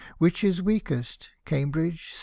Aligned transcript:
Which 0.17 0.43
is 0.43 0.63
weakest, 0.63 1.29
Cambridge, 1.45 2.13
say. 2.13 2.19